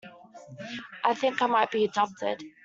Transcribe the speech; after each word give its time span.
I 1.05 1.13
think 1.13 1.43
I 1.43 1.45
might 1.45 1.69
be 1.69 1.85
adopted. 1.85 2.43